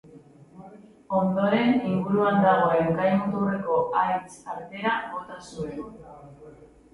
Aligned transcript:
Ondoren, 1.17 1.75
inguruan 1.89 2.39
dagoen 2.45 2.89
kai-muturreko 3.01 3.77
haitz 4.01 4.33
artera 4.55 4.97
bota 5.13 5.39
zuen. 5.53 5.85